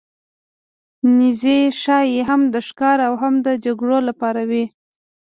نیزې 1.17 1.59
ښايي 1.81 2.19
هم 2.29 2.41
د 2.53 2.55
ښکار 2.67 2.97
او 3.07 3.13
هم 3.21 3.33
د 3.45 3.47
جګړو 3.65 3.97
لپاره 4.09 4.41
وې. 4.49 4.65